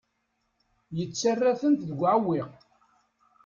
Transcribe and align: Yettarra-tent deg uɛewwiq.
Yettarra-tent 0.97 1.83
deg 1.89 1.99
uɛewwiq. 2.01 2.51